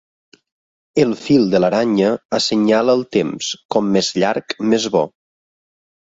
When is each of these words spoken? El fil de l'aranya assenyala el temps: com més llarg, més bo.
El 1.01 1.11
fil 1.25 1.43
de 1.49 1.59
l'aranya 1.59 2.07
assenyala 2.37 2.95
el 2.99 3.03
temps: 3.17 3.49
com 3.75 3.91
més 3.97 4.09
llarg, 4.23 4.57
més 4.73 4.89
bo. 4.97 5.03